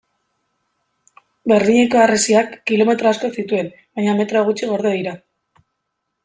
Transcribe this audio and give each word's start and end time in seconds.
Berlineko 1.51 2.01
harresiak 2.05 2.57
kilometro 2.71 3.11
asko 3.11 3.31
zituen 3.43 3.71
baina 4.01 4.17
metro 4.23 4.43
gutxi 4.49 4.71
gorde 4.75 4.95
dira. 4.99 5.15